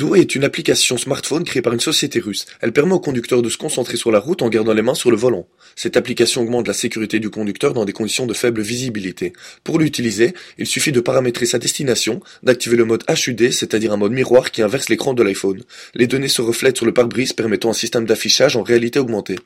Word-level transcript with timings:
Do 0.00 0.14
est 0.14 0.34
une 0.34 0.44
application 0.44 0.96
smartphone 0.96 1.44
créée 1.44 1.60
par 1.60 1.74
une 1.74 1.78
société 1.78 2.20
russe. 2.20 2.46
Elle 2.62 2.72
permet 2.72 2.94
au 2.94 3.00
conducteur 3.00 3.42
de 3.42 3.50
se 3.50 3.58
concentrer 3.58 3.98
sur 3.98 4.10
la 4.10 4.18
route 4.18 4.40
en 4.40 4.48
gardant 4.48 4.72
les 4.72 4.80
mains 4.80 4.94
sur 4.94 5.10
le 5.10 5.16
volant. 5.18 5.46
Cette 5.76 5.98
application 5.98 6.40
augmente 6.40 6.66
la 6.66 6.72
sécurité 6.72 7.18
du 7.18 7.28
conducteur 7.28 7.74
dans 7.74 7.84
des 7.84 7.92
conditions 7.92 8.24
de 8.24 8.32
faible 8.32 8.62
visibilité. 8.62 9.34
Pour 9.62 9.78
l'utiliser, 9.78 10.32
il 10.56 10.66
suffit 10.66 10.90
de 10.90 11.00
paramétrer 11.00 11.44
sa 11.44 11.58
destination, 11.58 12.22
d'activer 12.42 12.78
le 12.78 12.86
mode 12.86 13.04
HUD, 13.10 13.52
c'est-à-dire 13.52 13.92
un 13.92 13.98
mode 13.98 14.12
miroir 14.12 14.52
qui 14.52 14.62
inverse 14.62 14.88
l'écran 14.88 15.12
de 15.12 15.22
l'iPhone. 15.22 15.64
Les 15.94 16.06
données 16.06 16.28
se 16.28 16.40
reflètent 16.40 16.78
sur 16.78 16.86
le 16.86 16.94
pare-brise 16.94 17.34
permettant 17.34 17.68
un 17.68 17.74
système 17.74 18.06
d'affichage 18.06 18.56
en 18.56 18.62
réalité 18.62 19.00
augmentée. 19.00 19.36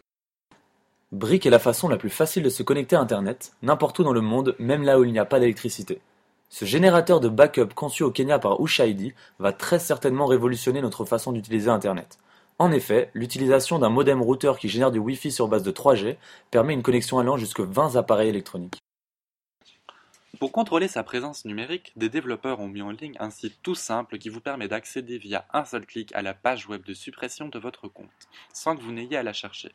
Brick 1.11 1.47
est 1.47 1.51
la 1.51 1.59
façon 1.59 1.89
la 1.89 1.97
plus 1.97 2.11
facile 2.11 2.45
de 2.45 2.49
se 2.49 2.63
connecter 2.63 2.95
à 2.95 3.01
Internet, 3.01 3.51
n'importe 3.63 3.99
où 3.99 4.05
dans 4.05 4.13
le 4.13 4.21
monde, 4.21 4.55
même 4.61 4.85
là 4.85 5.01
où 5.01 5.05
il 5.05 5.11
n'y 5.11 5.19
a 5.19 5.25
pas 5.25 5.41
d'électricité. 5.41 5.99
Ce 6.49 6.65
générateur 6.65 7.21
de 7.21 7.29
backup 7.29 7.75
conçu 7.75 8.03
au 8.03 8.11
Kenya 8.11 8.39
par 8.39 8.61
Ushaidi 8.61 9.13
va 9.39 9.53
très 9.53 9.79
certainement 9.79 10.27
révolutionner 10.27 10.83
notre 10.83 11.05
façon 11.05 11.33
d'utiliser 11.33 11.71
Internet. 11.71 12.19
En 12.61 12.71
effet, 12.71 13.11
l'utilisation 13.15 13.81
d'un 13.81 13.89
modem 13.89 14.23
routeur 14.23 14.59
qui 14.59 14.69
génère 14.69 14.93
du 14.93 15.01
Wi-Fi 15.01 15.33
sur 15.33 15.49
base 15.49 15.65
de 15.65 15.73
3G 15.73 16.17
permet 16.53 16.75
une 16.75 16.83
connexion 16.83 17.19
allant 17.19 17.37
jusque 17.37 17.61
20 17.61 17.97
appareils 17.97 18.29
électroniques. 18.29 18.84
Pour 20.41 20.53
contrôler 20.53 20.89
sa 20.89 21.05
présence 21.05 21.45
numérique, 21.45 21.93
des 21.97 22.09
développeurs 22.09 22.59
ont 22.59 22.69
mis 22.69 22.83
en 22.83 22.91
ligne 22.91 23.17
un 23.21 23.31
site 23.31 23.59
tout 23.63 23.75
simple 23.75 24.19
qui 24.19 24.31
vous 24.31 24.41
permet 24.41 24.69
d'accéder 24.69 25.19
via 25.19 25.47
un 25.53 25.65
seul 25.65 25.87
clic 25.87 26.13
à 26.15 26.23
la 26.23 26.35
page 26.35 26.67
web 26.67 26.83
de 26.85 26.95
suppression 26.95 27.49
de 27.49 27.59
votre 27.59 27.89
compte, 27.89 28.09
sans 28.53 28.77
que 28.77 28.83
vous 28.83 28.93
n'ayez 28.93 29.17
à 29.17 29.23
la 29.23 29.33
chercher. 29.33 29.73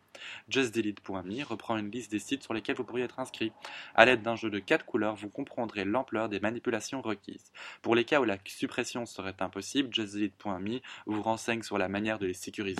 JustDelete.me 0.50 1.44
reprend 1.44 1.78
une 1.78 1.92
liste 1.92 2.12
des 2.12 2.20
sites 2.20 2.44
sur 2.44 2.54
lesquels 2.54 2.76
vous 2.76 2.84
pourriez 2.84 3.06
être 3.06 3.20
inscrit. 3.20 3.52
À 3.96 4.06
l'aide 4.06 4.22
d'un 4.22 4.36
jeu 4.36 4.50
de 4.50 4.60
4 4.60 4.86
couleurs, 4.86 5.16
vous 5.16 5.30
comprendrez 5.30 5.86
l'ampleur 5.86 6.30
des 6.30 6.40
manipulations 6.40 7.02
requises. 7.02 7.52
Pour 7.82 7.96
les 7.96 8.04
cas 8.04 8.20
où 8.20 8.26
la 8.26 8.38
suppression 8.46 9.06
serait 9.06 9.36
impossible, 9.40 9.94
JustDelete.me 9.94 10.80
vous 11.06 11.22
renseigne 11.22 11.62
sur 11.62 11.78
la 11.78 11.88
manière 11.88 12.20
de 12.20 12.26
les 12.26 12.34
sécuriser. 12.34 12.80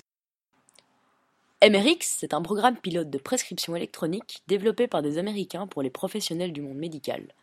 MRX, 1.64 2.16
c'est 2.18 2.34
un 2.34 2.42
programme 2.42 2.78
pilote 2.78 3.10
de 3.10 3.18
prescription 3.18 3.76
électronique 3.76 4.44
développé 4.48 4.88
par 4.88 5.02
des 5.02 5.18
Américains 5.18 5.68
pour 5.68 5.82
les 5.82 5.90
professionnels 5.90 6.54
du 6.54 6.62
monde 6.62 6.78
médical. 6.78 7.34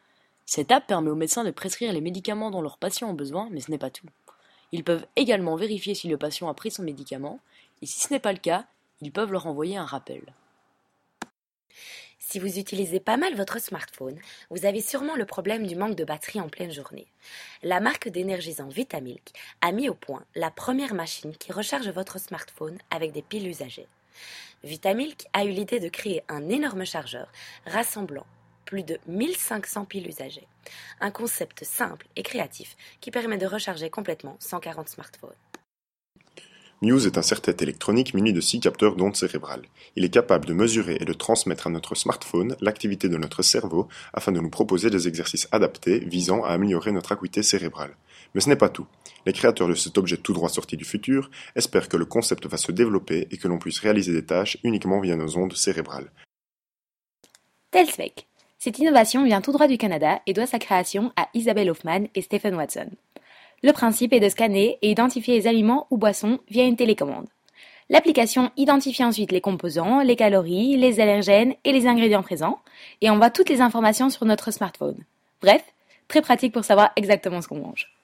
Cette 0.46 0.70
app 0.70 0.86
permet 0.86 1.10
aux 1.10 1.16
médecins 1.16 1.42
de 1.42 1.50
prescrire 1.50 1.92
les 1.92 2.00
médicaments 2.00 2.52
dont 2.52 2.62
leurs 2.62 2.78
patients 2.78 3.10
ont 3.10 3.14
besoin, 3.14 3.48
mais 3.50 3.60
ce 3.60 3.70
n'est 3.70 3.78
pas 3.78 3.90
tout. 3.90 4.06
Ils 4.70 4.84
peuvent 4.84 5.06
également 5.16 5.56
vérifier 5.56 5.94
si 5.96 6.06
le 6.06 6.16
patient 6.16 6.48
a 6.48 6.54
pris 6.54 6.70
son 6.70 6.84
médicament, 6.84 7.40
et 7.82 7.86
si 7.86 8.00
ce 8.00 8.12
n'est 8.12 8.20
pas 8.20 8.32
le 8.32 8.38
cas, 8.38 8.64
ils 9.00 9.12
peuvent 9.12 9.32
leur 9.32 9.46
envoyer 9.46 9.76
un 9.76 9.84
rappel. 9.84 10.22
Si 12.18 12.38
vous 12.38 12.58
utilisez 12.58 13.00
pas 13.00 13.16
mal 13.16 13.34
votre 13.34 13.60
smartphone, 13.60 14.18
vous 14.50 14.66
avez 14.66 14.80
sûrement 14.80 15.16
le 15.16 15.26
problème 15.26 15.66
du 15.66 15.76
manque 15.76 15.96
de 15.96 16.04
batterie 16.04 16.40
en 16.40 16.48
pleine 16.48 16.72
journée. 16.72 17.06
La 17.62 17.80
marque 17.80 18.08
d'énergisant 18.08 18.68
Vitamilk 18.68 19.32
a 19.60 19.72
mis 19.72 19.88
au 19.88 19.94
point 19.94 20.24
la 20.34 20.50
première 20.50 20.94
machine 20.94 21.36
qui 21.36 21.52
recharge 21.52 21.88
votre 21.88 22.18
smartphone 22.18 22.78
avec 22.90 23.12
des 23.12 23.22
piles 23.22 23.46
usagées. 23.46 23.88
Vitamilk 24.64 25.26
a 25.34 25.44
eu 25.44 25.50
l'idée 25.50 25.80
de 25.80 25.88
créer 25.88 26.22
un 26.28 26.48
énorme 26.48 26.84
chargeur 26.84 27.30
rassemblant 27.66 28.26
plus 28.66 28.82
de 28.82 28.98
1500 29.06 29.86
piles 29.86 30.08
usagées. 30.08 30.46
Un 31.00 31.10
concept 31.10 31.64
simple 31.64 32.06
et 32.16 32.22
créatif 32.22 32.76
qui 33.00 33.10
permet 33.10 33.38
de 33.38 33.46
recharger 33.46 33.88
complètement 33.88 34.36
140 34.40 34.90
smartphones. 34.90 35.30
Muse 36.82 37.06
est 37.06 37.16
un 37.16 37.22
serre-tête 37.22 37.62
électronique 37.62 38.12
muni 38.12 38.34
de 38.34 38.40
six 38.42 38.60
capteurs 38.60 38.96
d'ondes 38.96 39.16
cérébrales. 39.16 39.62
Il 39.96 40.04
est 40.04 40.10
capable 40.10 40.44
de 40.44 40.52
mesurer 40.52 40.98
et 41.00 41.06
de 41.06 41.12
transmettre 41.14 41.66
à 41.66 41.70
notre 41.70 41.94
smartphone 41.94 42.54
l'activité 42.60 43.08
de 43.08 43.16
notre 43.16 43.42
cerveau 43.42 43.88
afin 44.12 44.30
de 44.30 44.40
nous 44.40 44.50
proposer 44.50 44.90
des 44.90 45.08
exercices 45.08 45.48
adaptés 45.52 46.00
visant 46.00 46.44
à 46.44 46.50
améliorer 46.50 46.92
notre 46.92 47.12
acuité 47.12 47.42
cérébrale. 47.42 47.96
Mais 48.34 48.42
ce 48.42 48.50
n'est 48.50 48.56
pas 48.56 48.68
tout. 48.68 48.86
Les 49.24 49.32
créateurs 49.32 49.68
de 49.68 49.74
cet 49.74 49.96
objet 49.96 50.18
tout 50.18 50.34
droit 50.34 50.50
sorti 50.50 50.76
du 50.76 50.84
futur 50.84 51.30
espèrent 51.54 51.88
que 51.88 51.96
le 51.96 52.04
concept 52.04 52.46
va 52.46 52.58
se 52.58 52.72
développer 52.72 53.26
et 53.30 53.38
que 53.38 53.48
l'on 53.48 53.58
puisse 53.58 53.78
réaliser 53.78 54.12
des 54.12 54.26
tâches 54.26 54.58
uniquement 54.62 55.00
via 55.00 55.16
nos 55.16 55.38
ondes 55.38 55.56
cérébrales. 55.56 56.12
Telsvec. 57.70 58.28
Cette 58.66 58.80
innovation 58.80 59.22
vient 59.22 59.40
tout 59.40 59.52
droit 59.52 59.68
du 59.68 59.78
Canada 59.78 60.20
et 60.26 60.32
doit 60.32 60.48
sa 60.48 60.58
création 60.58 61.12
à 61.14 61.28
Isabelle 61.34 61.70
Hoffman 61.70 62.06
et 62.16 62.20
Stephen 62.20 62.56
Watson. 62.56 62.90
Le 63.62 63.70
principe 63.70 64.12
est 64.12 64.18
de 64.18 64.28
scanner 64.28 64.76
et 64.82 64.90
identifier 64.90 65.36
les 65.36 65.46
aliments 65.46 65.86
ou 65.92 65.98
boissons 65.98 66.40
via 66.50 66.64
une 66.64 66.74
télécommande. 66.74 67.28
L'application 67.90 68.50
identifie 68.56 69.04
ensuite 69.04 69.30
les 69.30 69.40
composants, 69.40 70.02
les 70.02 70.16
calories, 70.16 70.76
les 70.76 70.98
allergènes 70.98 71.54
et 71.62 71.70
les 71.70 71.86
ingrédients 71.86 72.24
présents 72.24 72.58
et 73.02 73.08
envoie 73.08 73.30
toutes 73.30 73.50
les 73.50 73.60
informations 73.60 74.10
sur 74.10 74.26
notre 74.26 74.50
smartphone. 74.50 74.98
Bref, 75.42 75.62
très 76.08 76.20
pratique 76.20 76.52
pour 76.52 76.64
savoir 76.64 76.90
exactement 76.96 77.42
ce 77.42 77.46
qu'on 77.46 77.60
mange. 77.60 77.94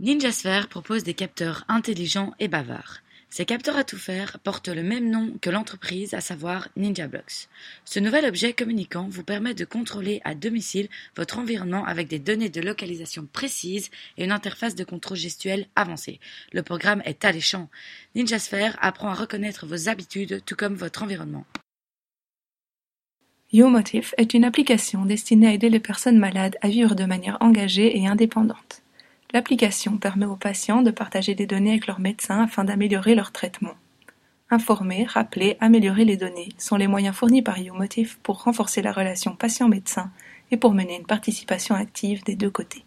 Ninjasphere 0.00 0.68
propose 0.70 1.04
des 1.04 1.12
capteurs 1.12 1.66
intelligents 1.68 2.32
et 2.40 2.48
bavards. 2.48 3.02
Ces 3.30 3.44
capteurs 3.44 3.76
à 3.76 3.84
tout 3.84 3.98
faire 3.98 4.38
portent 4.40 4.68
le 4.68 4.82
même 4.82 5.10
nom 5.10 5.34
que 5.42 5.50
l'entreprise, 5.50 6.14
à 6.14 6.20
savoir 6.20 6.68
NinjaBlocks. 6.76 7.48
Ce 7.84 8.00
nouvel 8.00 8.24
objet 8.24 8.54
communicant 8.54 9.06
vous 9.08 9.22
permet 9.22 9.54
de 9.54 9.66
contrôler 9.66 10.22
à 10.24 10.34
domicile 10.34 10.88
votre 11.14 11.38
environnement 11.38 11.84
avec 11.84 12.08
des 12.08 12.18
données 12.18 12.48
de 12.48 12.62
localisation 12.62 13.28
précises 13.30 13.90
et 14.16 14.24
une 14.24 14.32
interface 14.32 14.74
de 14.74 14.84
contrôle 14.84 15.18
gestuel 15.18 15.66
avancée. 15.76 16.20
Le 16.52 16.62
programme 16.62 17.02
est 17.04 17.24
alléchant. 17.24 17.68
Ninjasphere 18.14 18.76
apprend 18.80 19.08
à 19.08 19.14
reconnaître 19.14 19.66
vos 19.66 19.88
habitudes 19.90 20.42
tout 20.46 20.56
comme 20.56 20.74
votre 20.74 21.02
environnement. 21.02 21.44
YouMotif 23.52 24.14
est 24.18 24.34
une 24.34 24.44
application 24.44 25.04
destinée 25.04 25.48
à 25.48 25.52
aider 25.52 25.70
les 25.70 25.80
personnes 25.80 26.18
malades 26.18 26.56
à 26.60 26.68
vivre 26.68 26.94
de 26.94 27.04
manière 27.04 27.38
engagée 27.40 27.98
et 27.98 28.06
indépendante. 28.06 28.82
L'application 29.34 29.98
permet 29.98 30.24
aux 30.24 30.36
patients 30.36 30.80
de 30.80 30.90
partager 30.90 31.34
des 31.34 31.46
données 31.46 31.72
avec 31.72 31.86
leur 31.86 32.00
médecin 32.00 32.44
afin 32.44 32.64
d'améliorer 32.64 33.14
leur 33.14 33.30
traitement. 33.30 33.74
Informer, 34.50 35.04
rappeler, 35.04 35.58
améliorer 35.60 36.06
les 36.06 36.16
données 36.16 36.48
sont 36.56 36.76
les 36.76 36.86
moyens 36.86 37.14
fournis 37.14 37.42
par 37.42 37.58
YouMotif 37.58 38.18
pour 38.22 38.42
renforcer 38.44 38.80
la 38.80 38.92
relation 38.92 39.36
patient-médecin 39.36 40.10
et 40.50 40.56
pour 40.56 40.72
mener 40.72 40.96
une 40.96 41.04
participation 41.04 41.74
active 41.74 42.24
des 42.24 42.36
deux 42.36 42.50
côtés. 42.50 42.84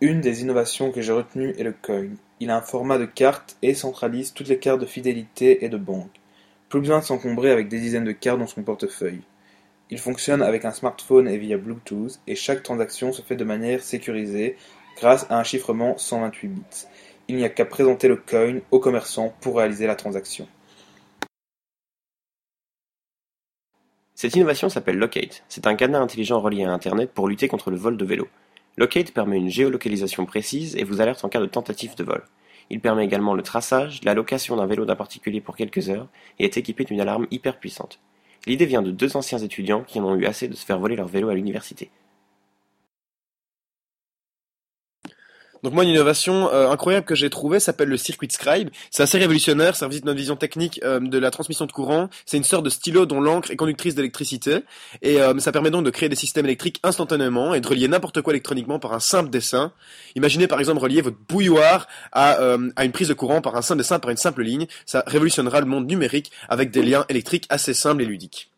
Une 0.00 0.20
des 0.20 0.42
innovations 0.42 0.90
que 0.90 1.00
j'ai 1.00 1.12
retenues 1.12 1.54
est 1.56 1.62
le 1.62 1.72
coin. 1.72 2.08
Il 2.40 2.50
a 2.50 2.56
un 2.56 2.62
format 2.62 2.98
de 2.98 3.06
carte 3.06 3.56
et 3.62 3.72
centralise 3.72 4.34
toutes 4.34 4.48
les 4.48 4.58
cartes 4.58 4.80
de 4.80 4.86
fidélité 4.86 5.64
et 5.64 5.68
de 5.68 5.78
banque. 5.78 6.20
Plus 6.68 6.80
besoin 6.80 6.98
de 6.98 7.04
s'encombrer 7.04 7.52
avec 7.52 7.68
des 7.68 7.78
dizaines 7.78 8.04
de 8.04 8.10
cartes 8.12 8.40
dans 8.40 8.48
son 8.48 8.64
portefeuille. 8.64 9.22
Il 9.88 9.98
fonctionne 9.98 10.42
avec 10.42 10.64
un 10.64 10.72
smartphone 10.72 11.28
et 11.28 11.38
via 11.38 11.58
Bluetooth, 11.58 12.18
et 12.26 12.34
chaque 12.34 12.64
transaction 12.64 13.12
se 13.12 13.22
fait 13.22 13.36
de 13.36 13.44
manière 13.44 13.82
sécurisée 13.82 14.56
grâce 14.96 15.26
à 15.30 15.38
un 15.38 15.44
chiffrement 15.44 15.96
128 15.96 16.48
bits. 16.48 16.62
Il 17.28 17.36
n'y 17.36 17.44
a 17.44 17.48
qu'à 17.48 17.64
présenter 17.64 18.08
le 18.08 18.16
coin 18.16 18.58
au 18.72 18.80
commerçant 18.80 19.32
pour 19.40 19.58
réaliser 19.58 19.86
la 19.86 19.94
transaction. 19.94 20.48
Cette 24.16 24.34
innovation 24.34 24.68
s'appelle 24.68 24.98
Locate. 24.98 25.44
C'est 25.48 25.66
un 25.68 25.76
cadenas 25.76 26.00
intelligent 26.00 26.40
relié 26.40 26.64
à 26.64 26.72
Internet 26.72 27.12
pour 27.12 27.28
lutter 27.28 27.46
contre 27.46 27.70
le 27.70 27.76
vol 27.76 27.96
de 27.96 28.04
vélo. 28.04 28.26
Locate 28.76 29.12
permet 29.12 29.36
une 29.36 29.50
géolocalisation 29.50 30.26
précise 30.26 30.74
et 30.76 30.84
vous 30.84 31.00
alerte 31.00 31.24
en 31.24 31.28
cas 31.28 31.40
de 31.40 31.46
tentative 31.46 31.94
de 31.96 32.02
vol. 32.02 32.24
Il 32.70 32.80
permet 32.80 33.04
également 33.04 33.34
le 33.34 33.42
traçage, 33.42 34.02
la 34.02 34.14
location 34.14 34.56
d'un 34.56 34.66
vélo 34.66 34.84
d'un 34.84 34.96
particulier 34.96 35.40
pour 35.40 35.56
quelques 35.56 35.90
heures 35.90 36.08
et 36.40 36.44
est 36.44 36.56
équipé 36.56 36.84
d'une 36.84 37.00
alarme 37.00 37.28
hyper 37.30 37.58
puissante. 37.60 38.00
L'idée 38.46 38.66
vient 38.66 38.82
de 38.82 38.92
deux 38.92 39.16
anciens 39.16 39.38
étudiants 39.38 39.82
qui 39.82 39.98
en 39.98 40.04
ont 40.04 40.14
eu 40.14 40.24
assez 40.24 40.46
de 40.46 40.54
se 40.54 40.64
faire 40.64 40.78
voler 40.78 40.94
leur 40.94 41.08
vélo 41.08 41.28
à 41.28 41.34
l'université. 41.34 41.90
Donc 45.66 45.74
moi, 45.74 45.82
une 45.82 45.90
innovation 45.90 46.48
euh, 46.52 46.70
incroyable 46.70 47.04
que 47.04 47.16
j'ai 47.16 47.28
trouvée 47.28 47.58
s'appelle 47.58 47.88
le 47.88 47.96
Circuit 47.96 48.28
Scribe. 48.30 48.68
C'est 48.92 49.02
assez 49.02 49.18
révolutionnaire, 49.18 49.74
ça 49.74 49.88
visite 49.88 50.04
notre 50.04 50.16
vision 50.16 50.36
technique 50.36 50.78
euh, 50.84 51.00
de 51.00 51.18
la 51.18 51.32
transmission 51.32 51.66
de 51.66 51.72
courant. 51.72 52.08
C'est 52.24 52.36
une 52.36 52.44
sorte 52.44 52.64
de 52.64 52.70
stylo 52.70 53.04
dont 53.04 53.20
l'encre 53.20 53.50
est 53.50 53.56
conductrice 53.56 53.96
d'électricité. 53.96 54.60
Et 55.02 55.20
euh, 55.20 55.36
ça 55.40 55.50
permet 55.50 55.72
donc 55.72 55.84
de 55.84 55.90
créer 55.90 56.08
des 56.08 56.14
systèmes 56.14 56.44
électriques 56.44 56.78
instantanément 56.84 57.52
et 57.52 57.60
de 57.60 57.66
relier 57.66 57.88
n'importe 57.88 58.22
quoi 58.22 58.32
électroniquement 58.32 58.78
par 58.78 58.92
un 58.92 59.00
simple 59.00 59.28
dessin. 59.28 59.72
Imaginez 60.14 60.46
par 60.46 60.60
exemple 60.60 60.80
relier 60.80 61.00
votre 61.00 61.18
bouilloire 61.28 61.88
à, 62.12 62.38
à 62.76 62.84
une 62.84 62.92
prise 62.92 63.08
de 63.08 63.14
courant 63.14 63.40
par 63.40 63.56
un 63.56 63.62
simple 63.62 63.78
dessin, 63.78 63.98
par 63.98 64.12
une 64.12 64.16
simple 64.16 64.44
ligne. 64.44 64.68
Ça 64.84 65.02
révolutionnera 65.08 65.58
le 65.58 65.66
monde 65.66 65.88
numérique 65.88 66.30
avec 66.48 66.70
des 66.70 66.82
liens 66.84 67.04
électriques 67.08 67.46
assez 67.48 67.74
simples 67.74 68.02
et 68.02 68.06
ludiques. 68.06 68.52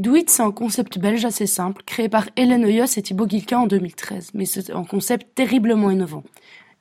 Doit, 0.00 0.22
c'est 0.28 0.42
un 0.42 0.50
concept 0.50 0.98
belge 0.98 1.26
assez 1.26 1.46
simple, 1.46 1.82
créé 1.84 2.08
par 2.08 2.30
Hélène 2.34 2.64
Oyos 2.64 2.86
et 2.86 3.02
Thibaut 3.02 3.26
Guilquin 3.26 3.58
en 3.58 3.66
2013, 3.66 4.30
mais 4.32 4.46
c'est 4.46 4.70
un 4.70 4.84
concept 4.84 5.34
terriblement 5.34 5.90
innovant. 5.90 6.24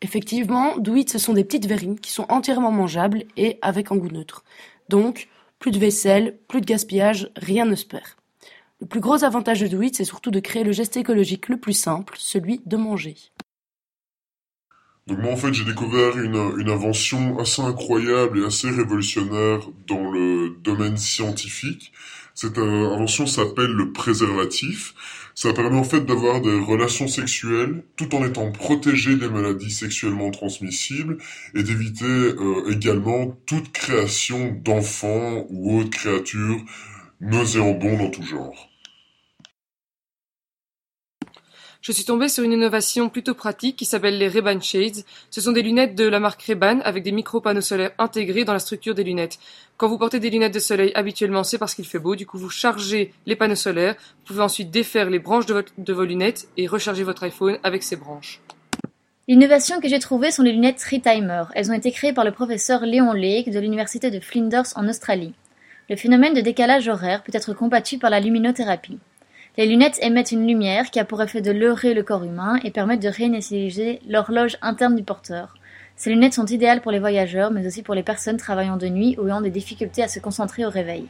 Effectivement, 0.01 0.77
Doit, 0.77 1.04
ce 1.06 1.19
sont 1.19 1.33
des 1.33 1.44
petites 1.44 1.66
verrines 1.66 2.00
qui 2.00 2.12
sont 2.12 2.25
entièrement 2.30 2.71
mangeables 2.71 3.25
et 3.36 3.60
avec 3.62 3.92
un 3.92 3.98
goût 3.98 4.07
neutre. 4.07 4.45
Donc, 4.88 5.27
plus 5.60 5.71
de 5.71 5.80
vaisselle, 5.80 6.38
plus 6.48 6.62
de 6.62 6.66
gaspillage, 6.66 7.30
rien 7.36 7.66
ne 7.66 7.75
se 7.75 7.86
perd. 7.86 8.06
Le 8.80 8.88
plus 8.88 9.01
gros 9.01 9.22
avantage 9.25 9.60
de 9.60 9.68
Doit, 9.68 9.89
c'est 9.92 10.06
surtout 10.06 10.31
de 10.31 10.39
créer 10.39 10.63
le 10.63 10.72
geste 10.72 10.95
écologique 10.95 11.50
le 11.50 11.57
plus 11.57 11.74
simple, 11.74 12.15
celui 12.18 12.62
de 12.65 12.77
manger. 12.77 13.18
Donc 15.07 15.18
moi 15.18 15.33
en 15.33 15.38
fait 15.38 15.51
j'ai 15.51 15.65
découvert 15.65 16.18
une 16.19 16.69
invention 16.69 17.39
assez 17.39 17.63
incroyable 17.63 18.39
et 18.39 18.45
assez 18.45 18.69
révolutionnaire 18.69 19.60
dans 19.88 20.12
le 20.12 20.56
domaine 20.62 20.98
scientifique 20.98 21.92
Cette 22.41 22.57
euh, 22.57 22.94
invention 22.94 23.27
s'appelle 23.27 23.71
le 23.71 23.91
préservatif. 23.91 24.94
Ça 25.36 25.51
permet 25.51 25.77
en 25.77 25.83
fait 25.83 26.06
d'avoir 26.06 26.39
des 26.39 26.57
relations 26.57 27.09
sexuelles 27.09 27.83
tout 27.97 28.15
en 28.15 28.25
étant 28.25 28.50
protégé 28.50 29.18
des 29.18 29.27
maladies 29.27 29.71
sexuellement 29.71 30.31
transmissibles 30.31 31.18
et 31.53 31.63
d'éviter 31.63 32.06
euh, 32.06 32.71
également 32.71 33.38
toute 33.45 33.74
création 33.74 34.57
d'enfants 34.63 35.47
ou 35.50 35.81
autres 35.81 35.89
créatures 35.89 36.63
nauséabondes 37.19 38.00
en 38.00 38.09
tout 38.09 38.24
genre. 38.24 38.69
Je 41.81 41.93
suis 41.93 42.03
tombée 42.03 42.27
sur 42.27 42.43
une 42.43 42.51
innovation 42.51 43.07
plutôt 43.07 43.33
pratique 43.33 43.77
qui 43.77 43.85
s'appelle 43.85 44.17
les 44.17 44.27
Ray-Ban 44.27 44.59
Shades. 44.59 45.05
Ce 45.29 45.39
sont 45.39 45.53
des 45.53 45.61
lunettes 45.61 45.95
de 45.95 46.05
la 46.05 46.19
marque 46.19 46.41
Ray-Ban 46.41 46.81
avec 46.83 47.03
des 47.03 47.13
micro-panneaux 47.13 47.61
solaires 47.61 47.91
intégrés 47.97 48.43
dans 48.43 48.51
la 48.51 48.59
structure 48.59 48.93
des 48.93 49.05
lunettes. 49.05 49.39
Quand 49.77 49.87
vous 49.87 49.97
portez 49.97 50.19
des 50.19 50.29
lunettes 50.29 50.53
de 50.53 50.59
soleil 50.59 50.91
habituellement, 50.93 51.45
c'est 51.45 51.57
parce 51.57 51.73
qu'il 51.73 51.85
fait 51.85 51.99
beau. 51.99 52.17
Du 52.17 52.25
coup, 52.25 52.37
vous 52.37 52.49
chargez 52.49 53.13
les 53.25 53.37
panneaux 53.37 53.55
solaires. 53.55 53.95
Vous 53.97 54.25
pouvez 54.25 54.41
ensuite 54.41 54.71
défaire 54.71 55.09
les 55.09 55.19
branches 55.19 55.45
de, 55.45 55.93
vos 55.93 56.03
lunettes 56.03 56.49
et 56.57 56.67
recharger 56.67 57.03
votre 57.03 57.23
iPhone 57.23 57.59
avec 57.63 57.83
ces 57.83 57.95
branches. 57.95 58.41
L'innovation 59.29 59.79
que 59.79 59.87
j'ai 59.87 59.99
trouvée 59.99 60.31
sont 60.31 60.43
les 60.43 60.51
lunettes 60.51 60.83
Retimer. 60.83 61.43
Elles 61.55 61.71
ont 61.71 61.75
été 61.75 61.93
créées 61.93 62.13
par 62.13 62.25
le 62.25 62.33
professeur 62.33 62.85
Léon 62.85 63.13
Lake 63.13 63.51
de 63.51 63.59
l'université 63.59 64.11
de 64.11 64.19
Flinders 64.19 64.73
en 64.75 64.89
Australie. 64.89 65.33
Le 65.89 65.95
phénomène 65.95 66.33
de 66.33 66.41
décalage 66.41 66.89
horaire 66.89 67.23
peut 67.23 67.31
être 67.33 67.53
combattu 67.53 67.97
par 67.97 68.09
la 68.09 68.19
luminothérapie. 68.19 68.99
Les 69.59 69.65
lunettes 69.65 70.00
émettent 70.01 70.31
une 70.31 70.47
lumière 70.47 70.89
qui 70.89 71.01
a 71.01 71.03
pour 71.03 71.21
effet 71.21 71.41
de 71.41 71.51
leurrer 71.51 71.94
le 71.94 72.01
corps 72.01 72.23
humain 72.23 72.61
et 72.63 72.71
permettent 72.71 73.01
de 73.01 73.09
réinitialiser 73.09 74.00
l'horloge 74.07 74.56
interne 74.61 74.95
du 74.95 75.03
porteur. 75.03 75.56
Ces 75.97 76.11
lunettes 76.11 76.35
sont 76.35 76.45
idéales 76.45 76.79
pour 76.79 76.94
les 76.94 77.00
voyageurs, 77.00 77.51
mais 77.51 77.67
aussi 77.67 77.83
pour 77.83 77.94
les 77.94 78.01
personnes 78.01 78.38
travaillant 78.38 78.77
de 78.77 78.88
nuit 78.88 79.17
ou 79.19 79.27
ayant 79.27 79.41
des 79.41 79.50
difficultés 79.50 80.01
à 80.01 80.07
se 80.07 80.21
concentrer 80.21 80.65
au 80.65 80.69
réveil. 80.69 81.07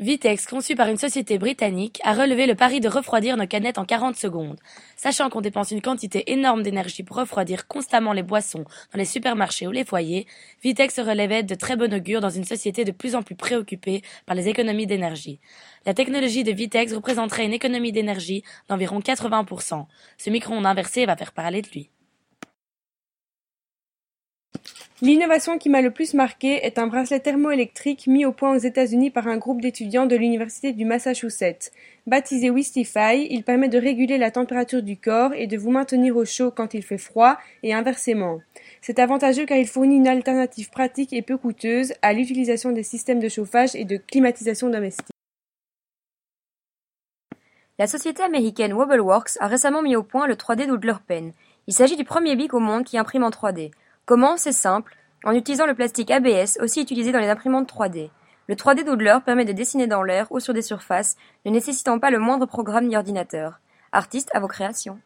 Vitex, 0.00 0.46
conçu 0.46 0.76
par 0.76 0.86
une 0.86 0.96
société 0.96 1.38
britannique, 1.38 1.98
a 2.04 2.12
relevé 2.12 2.46
le 2.46 2.54
pari 2.54 2.78
de 2.78 2.88
refroidir 2.88 3.36
nos 3.36 3.48
canettes 3.48 3.78
en 3.78 3.84
40 3.84 4.14
secondes. 4.14 4.56
Sachant 4.96 5.28
qu'on 5.28 5.40
dépense 5.40 5.72
une 5.72 5.82
quantité 5.82 6.30
énorme 6.30 6.62
d'énergie 6.62 7.02
pour 7.02 7.16
refroidir 7.16 7.66
constamment 7.66 8.12
les 8.12 8.22
boissons 8.22 8.64
dans 8.92 8.98
les 8.98 9.04
supermarchés 9.04 9.66
ou 9.66 9.72
les 9.72 9.84
foyers, 9.84 10.28
Vitex 10.62 10.94
se 10.94 11.00
relevait 11.00 11.42
de 11.42 11.56
très 11.56 11.74
bon 11.74 11.92
augure 11.92 12.20
dans 12.20 12.30
une 12.30 12.44
société 12.44 12.84
de 12.84 12.92
plus 12.92 13.16
en 13.16 13.24
plus 13.24 13.34
préoccupée 13.34 14.02
par 14.24 14.36
les 14.36 14.46
économies 14.46 14.86
d'énergie. 14.86 15.40
La 15.84 15.94
technologie 15.94 16.44
de 16.44 16.52
Vitex 16.52 16.94
représenterait 16.94 17.46
une 17.46 17.52
économie 17.52 17.90
d'énergie 17.90 18.44
d'environ 18.68 19.00
80%. 19.00 19.84
Ce 20.16 20.30
micro-ondes 20.30 20.66
inversé 20.66 21.06
va 21.06 21.16
faire 21.16 21.32
parler 21.32 21.60
de 21.60 21.70
lui. 21.70 21.90
L'innovation 25.00 25.58
qui 25.58 25.68
m'a 25.68 25.80
le 25.80 25.92
plus 25.92 26.12
marqué 26.14 26.66
est 26.66 26.76
un 26.76 26.88
bracelet 26.88 27.20
thermoélectrique 27.20 28.08
mis 28.08 28.24
au 28.24 28.32
point 28.32 28.52
aux 28.52 28.58
États-Unis 28.58 29.10
par 29.10 29.28
un 29.28 29.36
groupe 29.36 29.60
d'étudiants 29.60 30.06
de 30.06 30.16
l'Université 30.16 30.72
du 30.72 30.84
Massachusetts. 30.84 31.70
Baptisé 32.08 32.50
Wistify, 32.50 33.28
il 33.30 33.44
permet 33.44 33.68
de 33.68 33.78
réguler 33.78 34.18
la 34.18 34.32
température 34.32 34.82
du 34.82 34.96
corps 34.96 35.32
et 35.34 35.46
de 35.46 35.56
vous 35.56 35.70
maintenir 35.70 36.16
au 36.16 36.24
chaud 36.24 36.50
quand 36.50 36.74
il 36.74 36.82
fait 36.82 36.98
froid 36.98 37.38
et 37.62 37.72
inversement. 37.72 38.40
C'est 38.80 38.98
avantageux 38.98 39.46
car 39.46 39.56
il 39.56 39.68
fournit 39.68 39.98
une 39.98 40.08
alternative 40.08 40.68
pratique 40.70 41.12
et 41.12 41.22
peu 41.22 41.36
coûteuse 41.36 41.94
à 42.02 42.12
l'utilisation 42.12 42.72
des 42.72 42.82
systèmes 42.82 43.20
de 43.20 43.28
chauffage 43.28 43.76
et 43.76 43.84
de 43.84 43.98
climatisation 43.98 44.68
domestique. 44.68 45.06
La 47.78 47.86
société 47.86 48.24
américaine 48.24 48.72
Wobbleworks 48.72 49.36
a 49.38 49.46
récemment 49.46 49.82
mis 49.82 49.94
au 49.94 50.02
point 50.02 50.26
le 50.26 50.34
3D 50.34 50.66
Doodler 50.66 50.94
Pen. 51.06 51.32
Il 51.68 51.74
s'agit 51.74 51.96
du 51.96 52.04
premier 52.04 52.34
bic 52.34 52.52
au 52.52 52.58
monde 52.58 52.82
qui 52.82 52.98
imprime 52.98 53.22
en 53.22 53.30
3D. 53.30 53.70
Comment 54.08 54.38
C'est 54.38 54.52
simple, 54.52 54.96
en 55.22 55.32
utilisant 55.32 55.66
le 55.66 55.74
plastique 55.74 56.10
ABS 56.10 56.56
aussi 56.62 56.80
utilisé 56.80 57.12
dans 57.12 57.18
les 57.18 57.28
imprimantes 57.28 57.70
3D. 57.70 58.08
Le 58.46 58.54
3D 58.54 58.82
Doodler 58.82 59.18
permet 59.22 59.44
de 59.44 59.52
dessiner 59.52 59.86
dans 59.86 60.02
l'air 60.02 60.28
ou 60.30 60.40
sur 60.40 60.54
des 60.54 60.62
surfaces, 60.62 61.18
ne 61.44 61.50
nécessitant 61.50 61.98
pas 61.98 62.08
le 62.08 62.18
moindre 62.18 62.46
programme 62.46 62.86
ni 62.86 62.96
ordinateur. 62.96 63.60
Artiste 63.92 64.30
à 64.32 64.40
vos 64.40 64.48
créations. 64.48 64.98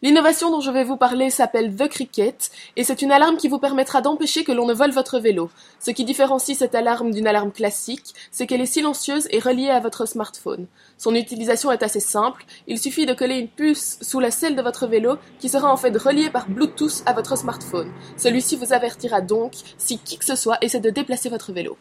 L'innovation 0.00 0.52
dont 0.52 0.60
je 0.60 0.70
vais 0.70 0.84
vous 0.84 0.96
parler 0.96 1.28
s'appelle 1.28 1.74
The 1.74 1.88
Cricket 1.88 2.52
et 2.76 2.84
c'est 2.84 3.02
une 3.02 3.10
alarme 3.10 3.36
qui 3.36 3.48
vous 3.48 3.58
permettra 3.58 4.00
d'empêcher 4.00 4.44
que 4.44 4.52
l'on 4.52 4.66
ne 4.66 4.72
vole 4.72 4.92
votre 4.92 5.18
vélo. 5.18 5.50
Ce 5.80 5.90
qui 5.90 6.04
différencie 6.04 6.56
cette 6.56 6.76
alarme 6.76 7.10
d'une 7.10 7.26
alarme 7.26 7.50
classique, 7.50 8.14
c'est 8.30 8.46
qu'elle 8.46 8.60
est 8.60 8.66
silencieuse 8.66 9.26
et 9.30 9.40
reliée 9.40 9.70
à 9.70 9.80
votre 9.80 10.06
smartphone. 10.06 10.68
Son 10.98 11.16
utilisation 11.16 11.72
est 11.72 11.82
assez 11.82 11.98
simple, 11.98 12.44
il 12.68 12.78
suffit 12.78 13.06
de 13.06 13.12
coller 13.12 13.38
une 13.38 13.48
puce 13.48 13.98
sous 14.00 14.20
la 14.20 14.30
selle 14.30 14.54
de 14.54 14.62
votre 14.62 14.86
vélo 14.86 15.16
qui 15.40 15.48
sera 15.48 15.72
en 15.72 15.76
fait 15.76 15.96
reliée 15.96 16.30
par 16.30 16.48
Bluetooth 16.48 17.02
à 17.04 17.12
votre 17.12 17.36
smartphone. 17.36 17.92
Celui-ci 18.16 18.54
vous 18.54 18.72
avertira 18.72 19.20
donc 19.20 19.54
si 19.78 19.98
qui 19.98 20.16
que 20.16 20.24
ce 20.24 20.36
soit 20.36 20.58
essaie 20.60 20.78
de 20.78 20.90
déplacer 20.90 21.28
votre 21.28 21.50
vélo. 21.50 21.76